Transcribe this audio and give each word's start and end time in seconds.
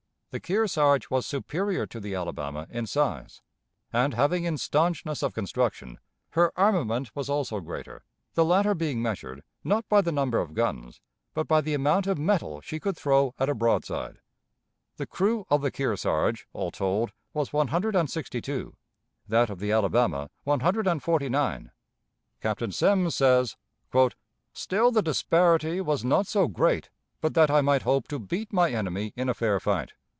The 0.33 0.39
Kearsarge 0.39 1.09
was 1.09 1.25
superior 1.25 1.85
to 1.87 1.99
the 1.99 2.15
Alabama 2.15 2.65
in 2.69 2.87
size, 2.87 3.41
and, 3.91 4.13
having 4.13 4.45
in 4.45 4.55
stanchness 4.57 5.21
of 5.23 5.33
construction, 5.33 5.99
her 6.29 6.57
armament 6.57 7.13
was 7.13 7.29
also 7.29 7.59
greater, 7.59 8.05
the 8.35 8.45
latter 8.45 8.73
being 8.73 9.01
measured, 9.01 9.43
not 9.65 9.89
by 9.89 9.99
the 9.99 10.13
number 10.13 10.39
of 10.39 10.53
guns, 10.53 11.01
but 11.33 11.49
by 11.49 11.59
the 11.59 11.73
amount 11.73 12.07
of 12.07 12.17
metal 12.17 12.61
she 12.61 12.79
could 12.79 12.95
throw 12.95 13.35
at 13.39 13.49
a 13.49 13.53
broadside. 13.53 14.21
The 14.95 15.05
crew 15.05 15.45
of 15.49 15.61
the 15.61 15.69
Kearsarge, 15.69 16.47
all 16.53 16.71
told, 16.71 17.11
was 17.33 17.51
one 17.51 17.67
hundred 17.67 17.93
and 17.97 18.09
sixty 18.09 18.39
two; 18.39 18.77
that 19.27 19.49
of 19.49 19.59
the 19.59 19.73
Alabama, 19.73 20.29
one 20.45 20.61
hundred 20.61 20.87
and 20.87 21.03
forty 21.03 21.27
nine. 21.27 21.71
Captain 22.39 22.71
Semmes 22.71 23.13
says: 23.15 23.57
"Still 24.53 24.91
the 24.93 25.01
disparity 25.01 25.81
was 25.81 26.05
not 26.05 26.25
so 26.25 26.47
great 26.47 26.89
but 27.19 27.33
that 27.33 27.51
I 27.51 27.59
might 27.59 27.81
hope 27.81 28.07
to 28.07 28.17
beat 28.17 28.53
my 28.53 28.71
enemy 28.71 29.11
in 29.17 29.27
a 29.27 29.33
fair 29.33 29.59
fight. 29.59 29.91